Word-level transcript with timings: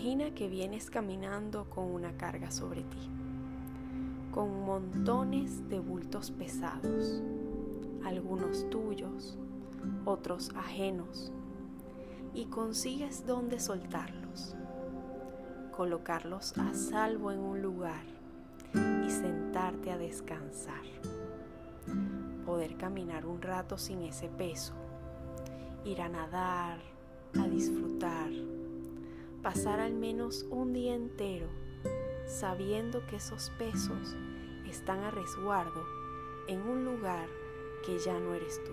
Imagina 0.00 0.34
que 0.34 0.48
vienes 0.48 0.88
caminando 0.88 1.68
con 1.68 1.84
una 1.84 2.16
carga 2.16 2.50
sobre 2.50 2.80
ti, 2.84 3.10
con 4.32 4.64
montones 4.64 5.68
de 5.68 5.78
bultos 5.78 6.30
pesados, 6.30 7.22
algunos 8.02 8.70
tuyos, 8.70 9.36
otros 10.06 10.52
ajenos, 10.56 11.30
y 12.32 12.46
consigues 12.46 13.26
dónde 13.26 13.60
soltarlos, 13.60 14.56
colocarlos 15.70 16.56
a 16.56 16.72
salvo 16.72 17.30
en 17.30 17.40
un 17.40 17.60
lugar 17.60 18.06
y 19.06 19.10
sentarte 19.10 19.90
a 19.90 19.98
descansar, 19.98 20.86
poder 22.46 22.78
caminar 22.78 23.26
un 23.26 23.42
rato 23.42 23.76
sin 23.76 24.00
ese 24.00 24.30
peso, 24.30 24.72
ir 25.84 26.00
a 26.00 26.08
nadar, 26.08 26.78
a 27.38 27.46
disfrutar 27.46 28.30
pasar 29.42 29.80
al 29.80 29.94
menos 29.94 30.46
un 30.50 30.74
día 30.74 30.94
entero 30.94 31.46
sabiendo 32.26 33.04
que 33.06 33.16
esos 33.16 33.50
pesos 33.58 34.14
están 34.68 35.00
a 35.00 35.10
resguardo 35.10 35.82
en 36.46 36.60
un 36.60 36.84
lugar 36.84 37.26
que 37.84 37.98
ya 37.98 38.18
no 38.20 38.34
eres 38.34 38.60
tú. 38.62 38.72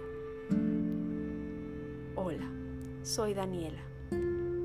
Hola, 2.16 2.49
soy 3.03 3.34
Daniela 3.34 3.81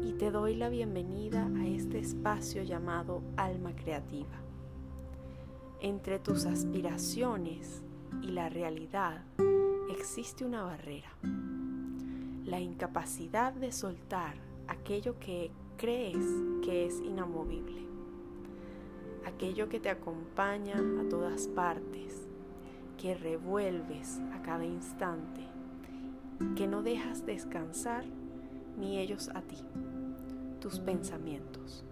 y 0.03 0.13
te 0.15 0.31
doy 0.31 0.57
la 0.57 0.69
bienvenida 0.69 1.49
a 1.57 1.67
este 1.67 2.01
espacio 2.01 2.65
llamado 2.65 3.23
Alma 3.37 3.75
Creativa. 3.75 4.41
Entre 5.81 6.19
tus 6.19 6.47
aspiraciones 6.47 7.83
y 8.23 8.29
la 8.29 8.49
realidad 8.49 9.23
existe 9.91 10.45
una 10.45 10.65
barrera, 10.65 11.13
la 12.45 12.61
incapacidad 12.61 13.53
de 13.53 13.73
soltar 13.73 14.35
aquello 14.69 15.19
que 15.19 15.51
crees 15.77 16.25
que 16.63 16.87
es 16.87 17.01
inamovible, 17.01 17.83
aquello 19.27 19.69
que 19.69 19.81
te 19.81 19.91
acompaña 19.91 20.77
a 20.77 21.09
todas 21.09 21.49
partes, 21.49 22.27
que 22.99 23.15
revuelves 23.15 24.21
a 24.33 24.43
cada 24.43 24.65
instante, 24.65 25.43
que 26.57 26.67
no 26.67 26.83
dejas 26.83 27.27
descansar 27.27 28.05
ni 28.79 28.99
ellos 28.99 29.29
a 29.35 29.43
ti, 29.43 29.59
tus 30.61 30.79
pensamientos. 30.81 31.85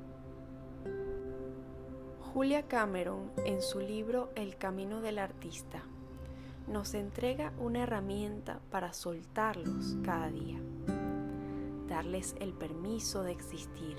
Julia 2.33 2.62
Cameron, 2.69 3.33
en 3.44 3.61
su 3.61 3.81
libro 3.81 4.31
El 4.37 4.56
Camino 4.56 5.00
del 5.00 5.19
Artista, 5.19 5.83
nos 6.69 6.94
entrega 6.94 7.53
una 7.59 7.83
herramienta 7.83 8.61
para 8.70 8.92
soltarlos 8.92 9.97
cada 10.05 10.31
día 10.31 10.61
darles 11.91 12.36
el 12.38 12.55
permiso 12.55 13.24
de 13.24 13.33
existir, 13.33 13.96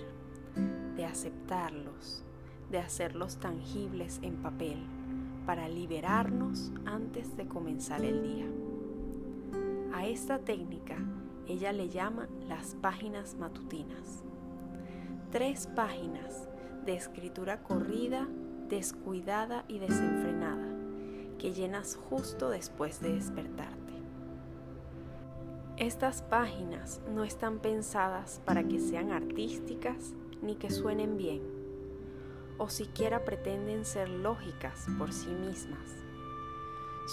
de 0.95 1.05
aceptarlos, 1.05 2.23
de 2.71 2.79
hacerlos 2.79 3.37
tangibles 3.37 4.19
en 4.23 4.37
papel, 4.37 4.81
para 5.45 5.67
liberarnos 5.67 6.71
antes 6.85 7.35
de 7.35 7.47
comenzar 7.47 8.03
el 8.05 8.23
día. 8.23 8.47
A 9.93 10.07
esta 10.07 10.39
técnica 10.39 10.97
ella 11.47 11.73
le 11.73 11.89
llama 11.89 12.29
las 12.47 12.75
páginas 12.75 13.35
matutinas. 13.35 14.23
Tres 15.31 15.67
páginas 15.75 16.47
de 16.85 16.95
escritura 16.95 17.61
corrida, 17.61 18.25
descuidada 18.69 19.65
y 19.67 19.79
desenfrenada 19.79 20.69
que 21.37 21.53
llenas 21.53 21.97
justo 22.09 22.49
después 22.49 23.01
de 23.01 23.13
despertar. 23.13 23.80
Estas 25.81 26.21
páginas 26.21 27.01
no 27.09 27.23
están 27.23 27.57
pensadas 27.57 28.39
para 28.45 28.63
que 28.63 28.79
sean 28.79 29.11
artísticas 29.11 30.13
ni 30.43 30.55
que 30.55 30.69
suenen 30.69 31.17
bien, 31.17 31.41
o 32.59 32.69
siquiera 32.69 33.25
pretenden 33.25 33.83
ser 33.83 34.07
lógicas 34.07 34.85
por 34.99 35.11
sí 35.11 35.31
mismas. 35.31 35.89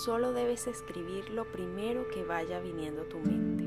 Solo 0.04 0.34
debes 0.34 0.66
escribir 0.66 1.31
lo 1.31 1.50
primero 1.50 2.09
que 2.12 2.25
vaya 2.25 2.60
viniendo 2.60 3.04
tu 3.04 3.16
mente, 3.20 3.65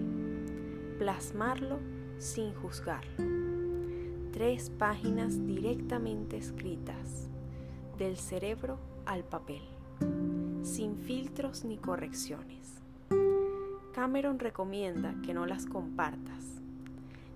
plasmarlo 0.99 1.79
sin 2.19 2.53
juzgarlo. 2.53 3.25
Tres 4.31 4.69
páginas 4.69 5.47
directamente 5.47 6.37
escritas, 6.37 7.27
del 7.97 8.17
cerebro 8.17 8.77
al 9.07 9.23
papel, 9.23 9.63
sin 10.61 10.95
filtros 10.95 11.65
ni 11.65 11.79
correcciones. 11.79 12.80
Cameron 13.93 14.39
recomienda 14.39 15.15
que 15.21 15.33
no 15.33 15.45
las 15.45 15.65
compartas, 15.65 16.61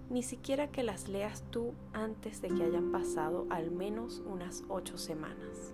ni 0.09 0.23
siquiera 0.23 0.67
que 0.67 0.83
las 0.83 1.09
leas 1.09 1.43
tú 1.51 1.73
antes 1.91 2.41
de 2.41 2.47
que 2.47 2.63
hayan 2.63 2.93
pasado 2.93 3.45
al 3.49 3.71
menos 3.71 4.23
unas 4.25 4.63
ocho 4.69 4.97
semanas. 4.97 5.73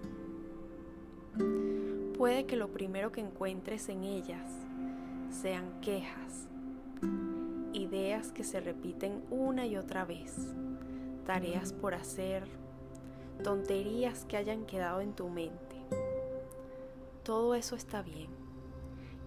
Puede 2.18 2.48
que 2.48 2.56
lo 2.56 2.70
primero 2.70 3.12
que 3.12 3.22
encuentres 3.22 3.90
en 3.90 4.04
ellas 4.04 4.50
sean 5.30 5.80
quejas, 5.82 6.48
ideas 7.74 8.32
que 8.32 8.44
se 8.44 8.60
repiten 8.60 9.24
una 9.30 9.68
y 9.68 9.78
otra 9.78 10.04
vez, 10.04 10.36
tareas 11.28 11.74
por 11.74 11.94
hacer, 11.94 12.48
tonterías 13.44 14.26
que 14.26 14.38
hayan 14.38 14.66
quedado 14.66 15.02
en 15.02 15.14
tu 15.14 15.30
mente. 15.30 15.76
Todo 17.24 17.54
eso 17.54 17.76
está 17.76 18.02
bien 18.02 18.41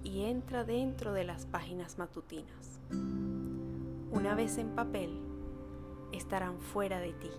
y 0.04 0.24
entra 0.24 0.64
dentro 0.64 1.14
de 1.14 1.24
las 1.24 1.46
páginas 1.46 1.98
matutinas. 1.98 2.78
Una 4.12 4.34
vez 4.34 4.58
en 4.58 4.68
papel, 4.68 5.18
estarán 6.12 6.60
fuera 6.60 7.00
de 7.00 7.14
ti. 7.14 7.30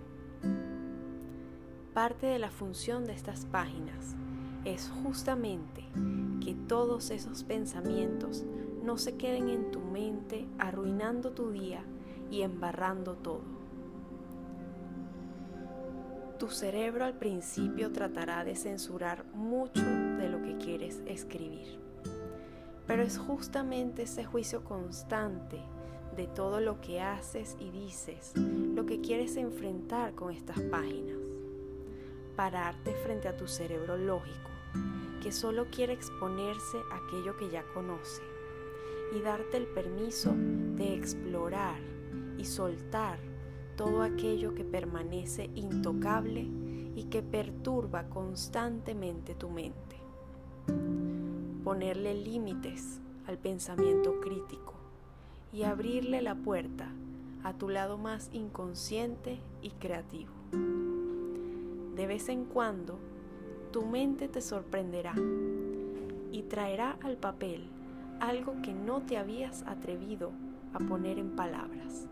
Parte 1.94 2.26
de 2.26 2.40
la 2.40 2.52
función 2.52 3.06
de 3.06 3.14
estas 3.14 3.46
páginas 3.46 4.16
es 4.66 4.92
justamente 5.04 5.86
que 6.44 6.56
todos 6.68 7.12
esos 7.12 7.44
pensamientos 7.44 8.44
no 8.84 8.98
se 8.98 9.16
queden 9.16 9.48
en 9.50 9.72
tu 9.72 9.80
mente 9.80 10.48
arruinando 10.58 11.32
tu 11.32 11.52
día 11.52 11.84
y 12.32 12.42
embarrando 12.42 13.14
todo. 13.14 13.56
Tu 16.40 16.50
cerebro 16.50 17.06
al 17.06 17.14
principio 17.14 17.94
tratará 17.94 18.44
de 18.44 18.56
censurar 18.56 19.24
mucho 19.34 19.86
de 19.86 20.28
lo 20.28 20.42
que 20.42 20.58
quieres 20.58 21.02
escribir 21.06 21.85
pero 22.88 23.04
es 23.04 23.18
justamente 23.18 24.04
ese 24.04 24.24
juicio 24.24 24.64
constante 24.64 25.60
de 26.16 26.28
todo 26.28 26.62
lo 26.62 26.80
que 26.82 27.02
haces 27.02 27.58
y 27.60 27.70
dices 27.72 28.34
lo 28.36 28.86
que 28.86 29.02
quieres 29.02 29.36
enfrentar 29.36 30.14
con 30.14 30.32
estas 30.32 30.60
páginas. 30.62 31.18
Pararte 32.36 32.94
frente 33.04 33.28
a 33.28 33.36
tu 33.36 33.48
cerebro 33.48 33.98
lógico, 33.98 34.50
que 35.22 35.32
solo 35.32 35.68
quiere 35.72 35.94
exponerse 35.94 36.78
a 36.92 36.98
aquello 36.98 37.36
que 37.38 37.50
ya 37.50 37.64
conoce, 37.74 38.22
y 39.16 39.22
darte 39.22 39.58
el 39.58 39.68
permiso 39.68 40.34
de 40.36 40.94
explorar 40.94 41.80
y 42.38 42.46
soltar 42.46 43.20
todo 43.76 44.04
aquello 44.04 44.54
que 44.54 44.64
permanece 44.64 45.50
intocable 45.56 46.48
y 46.96 47.08
que 47.10 47.22
perturba 47.22 48.08
constantemente 48.10 49.36
tu 49.36 49.50
mente 49.50 49.96
ponerle 51.66 52.14
límites 52.14 53.02
al 53.26 53.40
pensamiento 53.40 54.22
crítico 54.22 54.76
y 55.52 55.64
abrirle 55.64 56.22
la 56.22 56.36
puerta 56.36 56.92
a 57.44 57.54
tu 57.54 57.70
lado 57.70 57.98
más 57.98 58.30
inconsciente 58.34 59.40
y 59.64 59.72
creativo. 59.72 60.32
De 61.96 62.06
vez 62.06 62.30
en 62.30 62.46
cuando, 62.46 63.00
tu 63.72 63.84
mente 63.84 64.28
te 64.28 64.42
sorprenderá 64.42 65.16
y 66.32 66.44
traerá 66.44 67.00
al 67.02 67.18
papel 67.18 67.68
algo 68.20 68.62
que 68.62 68.74
no 68.76 69.02
te 69.02 69.18
habías 69.18 69.64
atrevido 69.64 70.34
a 70.72 70.78
poner 70.78 71.18
en 71.18 71.36
palabras. 71.36 72.08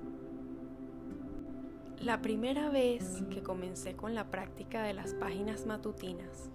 La 1.99 2.23
primera 2.23 2.69
vez 2.69 3.21
que 3.29 3.43
comencé 3.43 3.95
con 3.95 4.15
la 4.15 4.31
práctica 4.31 4.81
de 4.81 4.95
las 4.95 5.13
páginas 5.13 5.67
matutinas, 5.67 6.49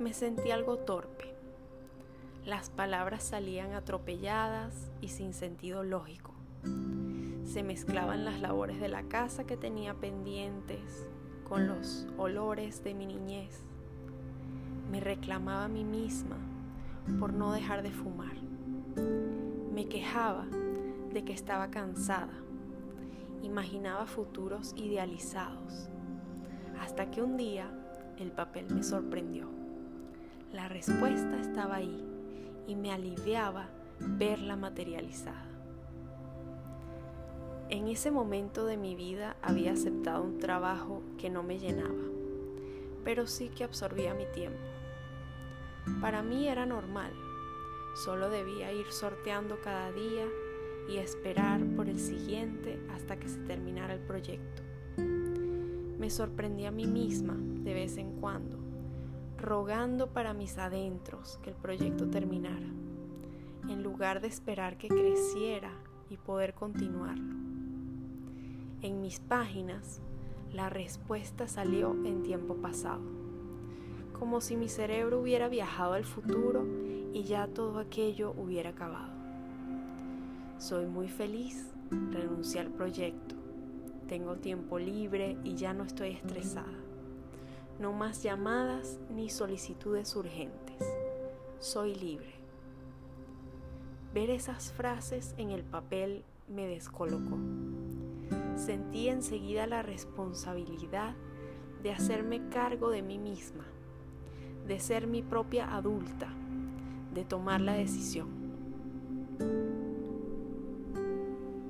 me 0.00 0.12
sentí 0.12 0.50
algo 0.50 0.78
torpe 0.78 1.33
las 2.44 2.68
palabras 2.68 3.24
salían 3.24 3.72
atropelladas 3.72 4.90
y 5.00 5.08
sin 5.08 5.32
sentido 5.32 5.82
lógico. 5.82 6.34
Se 7.44 7.62
mezclaban 7.62 8.26
las 8.26 8.40
labores 8.40 8.80
de 8.80 8.88
la 8.88 9.04
casa 9.04 9.44
que 9.44 9.56
tenía 9.56 9.94
pendientes 9.94 11.08
con 11.48 11.66
los 11.66 12.06
olores 12.18 12.84
de 12.84 12.92
mi 12.92 13.06
niñez. 13.06 13.64
Me 14.90 15.00
reclamaba 15.00 15.64
a 15.64 15.68
mí 15.68 15.84
misma 15.84 16.36
por 17.18 17.32
no 17.32 17.52
dejar 17.52 17.82
de 17.82 17.92
fumar. 17.92 18.36
Me 19.72 19.86
quejaba 19.86 20.46
de 21.12 21.24
que 21.24 21.32
estaba 21.32 21.70
cansada. 21.70 22.34
Imaginaba 23.42 24.04
futuros 24.04 24.74
idealizados. 24.76 25.88
Hasta 26.78 27.10
que 27.10 27.22
un 27.22 27.38
día 27.38 27.70
el 28.18 28.32
papel 28.32 28.66
me 28.70 28.82
sorprendió. 28.82 29.48
La 30.52 30.68
respuesta 30.68 31.40
estaba 31.40 31.76
ahí 31.76 32.13
y 32.66 32.76
me 32.76 32.92
aliviaba 32.92 33.68
verla 34.00 34.56
materializada. 34.56 35.46
En 37.70 37.88
ese 37.88 38.10
momento 38.10 38.66
de 38.66 38.76
mi 38.76 38.94
vida 38.94 39.36
había 39.42 39.72
aceptado 39.72 40.22
un 40.22 40.38
trabajo 40.38 41.02
que 41.18 41.30
no 41.30 41.42
me 41.42 41.58
llenaba, 41.58 42.04
pero 43.04 43.26
sí 43.26 43.48
que 43.48 43.64
absorbía 43.64 44.14
mi 44.14 44.26
tiempo. 44.26 44.58
Para 46.00 46.22
mí 46.22 46.48
era 46.48 46.66
normal, 46.66 47.12
solo 47.94 48.30
debía 48.30 48.72
ir 48.72 48.86
sorteando 48.90 49.60
cada 49.62 49.92
día 49.92 50.26
y 50.88 50.98
esperar 50.98 51.64
por 51.76 51.88
el 51.88 51.98
siguiente 51.98 52.78
hasta 52.94 53.18
que 53.18 53.28
se 53.28 53.38
terminara 53.40 53.94
el 53.94 54.00
proyecto. 54.00 54.62
Me 55.98 56.10
sorprendí 56.10 56.66
a 56.66 56.70
mí 56.70 56.86
misma 56.86 57.34
de 57.38 57.74
vez 57.74 57.96
en 57.96 58.12
cuando, 58.20 58.58
rogando 59.44 60.08
para 60.08 60.32
mis 60.32 60.56
adentros 60.58 61.38
que 61.42 61.50
el 61.50 61.56
proyecto 61.56 62.08
terminara, 62.08 62.66
en 63.68 63.82
lugar 63.82 64.20
de 64.20 64.28
esperar 64.28 64.78
que 64.78 64.88
creciera 64.88 65.70
y 66.08 66.16
poder 66.16 66.54
continuarlo. 66.54 67.34
En 68.80 69.00
mis 69.00 69.20
páginas, 69.20 70.00
la 70.52 70.70
respuesta 70.70 71.46
salió 71.46 71.92
en 72.04 72.22
tiempo 72.22 72.54
pasado, 72.56 73.02
como 74.18 74.40
si 74.40 74.56
mi 74.56 74.68
cerebro 74.68 75.20
hubiera 75.20 75.48
viajado 75.48 75.92
al 75.92 76.04
futuro 76.04 76.64
y 77.12 77.24
ya 77.24 77.46
todo 77.46 77.78
aquello 77.78 78.32
hubiera 78.36 78.70
acabado. 78.70 79.12
Soy 80.58 80.86
muy 80.86 81.08
feliz, 81.08 81.72
renuncié 81.90 82.60
al 82.60 82.70
proyecto, 82.70 83.34
tengo 84.08 84.36
tiempo 84.36 84.78
libre 84.78 85.36
y 85.44 85.54
ya 85.54 85.74
no 85.74 85.84
estoy 85.84 86.10
estresada. 86.10 86.93
No 87.78 87.92
más 87.92 88.22
llamadas 88.22 88.98
ni 89.10 89.28
solicitudes 89.28 90.14
urgentes. 90.14 90.78
Soy 91.58 91.94
libre. 91.94 92.34
Ver 94.12 94.30
esas 94.30 94.72
frases 94.72 95.34
en 95.38 95.50
el 95.50 95.64
papel 95.64 96.24
me 96.48 96.68
descolocó. 96.68 97.36
Sentí 98.56 99.08
enseguida 99.08 99.66
la 99.66 99.82
responsabilidad 99.82 101.14
de 101.82 101.90
hacerme 101.90 102.48
cargo 102.48 102.90
de 102.90 103.02
mí 103.02 103.18
misma, 103.18 103.64
de 104.68 104.78
ser 104.78 105.08
mi 105.08 105.22
propia 105.22 105.74
adulta, 105.74 106.28
de 107.12 107.24
tomar 107.24 107.60
la 107.60 107.72
decisión. 107.72 108.28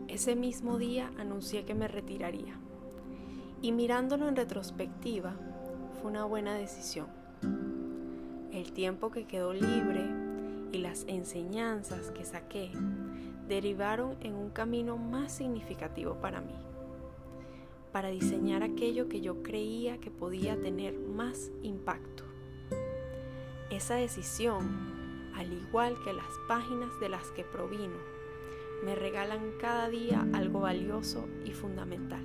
Ese 0.08 0.36
mismo 0.36 0.78
día 0.78 1.10
anuncié 1.18 1.64
que 1.64 1.74
me 1.74 1.88
retiraría 1.88 2.58
y 3.62 3.72
mirándolo 3.72 4.28
en 4.28 4.36
retrospectiva 4.36 5.34
una 6.04 6.26
buena 6.26 6.54
decisión. 6.54 7.06
El 8.52 8.72
tiempo 8.72 9.10
que 9.10 9.24
quedó 9.24 9.54
libre 9.54 10.04
y 10.70 10.78
las 10.78 11.04
enseñanzas 11.08 12.10
que 12.10 12.26
saqué 12.26 12.70
derivaron 13.48 14.16
en 14.20 14.34
un 14.34 14.50
camino 14.50 14.98
más 14.98 15.32
significativo 15.32 16.16
para 16.16 16.42
mí, 16.42 16.54
para 17.90 18.08
diseñar 18.08 18.62
aquello 18.62 19.08
que 19.08 19.22
yo 19.22 19.42
creía 19.42 19.98
que 19.98 20.10
podía 20.10 20.60
tener 20.60 20.94
más 20.98 21.50
impacto. 21.62 22.24
Esa 23.70 23.94
decisión, 23.94 25.32
al 25.34 25.54
igual 25.54 25.96
que 26.04 26.12
las 26.12 26.32
páginas 26.46 26.90
de 27.00 27.08
las 27.08 27.30
que 27.30 27.44
provino, 27.44 27.96
me 28.84 28.94
regalan 28.94 29.52
cada 29.58 29.88
día 29.88 30.26
algo 30.34 30.60
valioso 30.60 31.26
y 31.46 31.52
fundamental. 31.52 32.24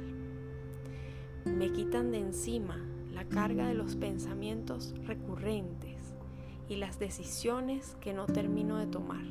Me 1.46 1.72
quitan 1.72 2.12
de 2.12 2.20
encima 2.20 2.89
la 3.20 3.26
carga 3.26 3.68
de 3.68 3.74
los 3.74 3.98
pensamientos 3.98 4.96
recurrentes 5.06 6.16
y 6.70 6.78
las 6.78 7.00
decisiones 7.00 7.98
que 8.00 8.14
no 8.14 8.26
termino 8.26 8.78
de 8.78 8.88
tomar. 8.88 9.26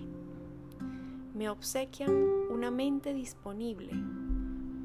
Me 1.34 1.48
obsequian 1.48 2.10
una 2.50 2.70
mente 2.70 3.14
disponible 3.14 3.92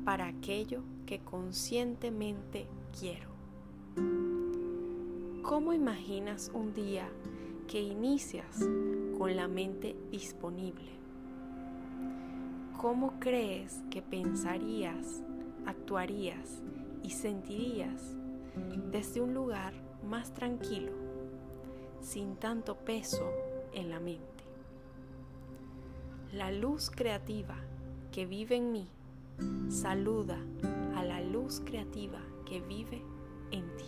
para 0.06 0.28
aquello 0.28 0.84
que 1.06 1.20
conscientemente 1.20 2.66
quiero. 2.98 3.28
¿Cómo 5.42 5.74
imaginas 5.74 6.50
un 6.54 6.74
día 6.74 7.10
que 7.68 7.82
inicias 7.82 8.58
con 9.18 9.36
la 9.36 9.50
mente 9.50 9.98
disponible? 10.12 10.94
¿Cómo 12.80 13.20
crees 13.20 13.84
que 13.90 14.02
pensarías, 14.02 15.22
actuarías 15.66 16.64
y 17.04 17.10
sentirías 17.10 18.16
desde 18.92 19.22
un 19.22 19.34
lugar 19.34 19.74
más 20.04 20.34
tranquilo, 20.34 20.92
sin 22.02 22.36
tanto 22.36 22.78
peso 22.78 23.30
en 23.74 23.90
la 23.90 24.00
mente? 24.00 24.44
La 26.34 26.52
luz 26.52 26.90
creativa 26.90 27.56
que 28.12 28.26
vive 28.26 28.56
en 28.56 28.72
mí 28.72 28.88
saluda 29.70 30.38
a 30.96 31.04
la 31.04 31.22
luz 31.22 31.62
creativa 31.64 32.20
que 32.46 32.62
vive 32.62 33.02
en 33.52 33.66
ti. 33.78 33.86